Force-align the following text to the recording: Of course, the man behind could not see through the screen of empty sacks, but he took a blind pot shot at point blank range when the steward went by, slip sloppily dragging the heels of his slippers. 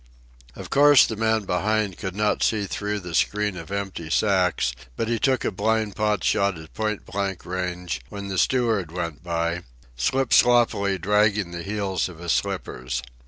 Of 0.55 0.71
course, 0.71 1.05
the 1.05 1.15
man 1.15 1.43
behind 1.43 1.95
could 1.99 2.15
not 2.15 2.41
see 2.41 2.65
through 2.65 3.01
the 3.01 3.13
screen 3.13 3.55
of 3.55 3.71
empty 3.71 4.09
sacks, 4.09 4.73
but 4.95 5.07
he 5.07 5.19
took 5.19 5.45
a 5.45 5.51
blind 5.51 5.95
pot 5.95 6.23
shot 6.23 6.57
at 6.57 6.73
point 6.73 7.05
blank 7.05 7.45
range 7.45 8.01
when 8.09 8.27
the 8.27 8.39
steward 8.39 8.91
went 8.91 9.21
by, 9.23 9.61
slip 9.95 10.33
sloppily 10.33 10.97
dragging 10.97 11.51
the 11.51 11.61
heels 11.61 12.09
of 12.09 12.17
his 12.17 12.31
slippers. 12.31 13.03